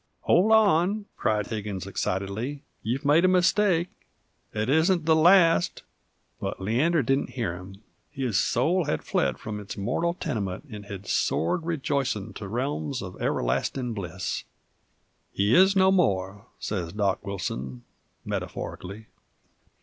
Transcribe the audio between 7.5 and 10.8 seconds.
him his soul hed fled from its mortal tenement